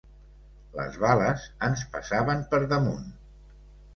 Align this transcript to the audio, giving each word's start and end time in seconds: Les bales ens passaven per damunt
Les 0.77 0.95
bales 1.03 1.43
ens 1.67 1.83
passaven 1.97 2.43
per 2.53 2.61
damunt 2.75 3.07